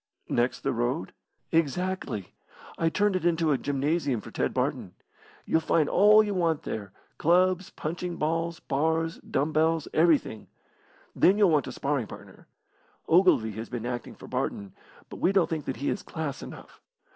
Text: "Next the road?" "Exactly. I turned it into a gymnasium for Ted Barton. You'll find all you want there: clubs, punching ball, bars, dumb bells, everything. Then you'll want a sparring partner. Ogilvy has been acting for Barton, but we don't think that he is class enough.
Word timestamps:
"Next 0.29 0.61
the 0.61 0.73
road?" 0.73 1.13
"Exactly. 1.51 2.33
I 2.75 2.89
turned 2.89 3.15
it 3.15 3.23
into 3.23 3.51
a 3.51 3.57
gymnasium 3.59 4.19
for 4.19 4.31
Ted 4.31 4.51
Barton. 4.51 4.95
You'll 5.45 5.59
find 5.61 5.87
all 5.87 6.23
you 6.23 6.33
want 6.33 6.63
there: 6.63 6.91
clubs, 7.19 7.69
punching 7.69 8.15
ball, 8.17 8.55
bars, 8.67 9.19
dumb 9.19 9.53
bells, 9.53 9.87
everything. 9.93 10.47
Then 11.15 11.37
you'll 11.37 11.51
want 11.51 11.67
a 11.67 11.71
sparring 11.71 12.07
partner. 12.07 12.47
Ogilvy 13.07 13.51
has 13.51 13.69
been 13.69 13.85
acting 13.85 14.15
for 14.15 14.27
Barton, 14.27 14.73
but 15.07 15.17
we 15.17 15.31
don't 15.31 15.47
think 15.51 15.65
that 15.65 15.75
he 15.77 15.89
is 15.91 16.01
class 16.01 16.41
enough. 16.41 16.81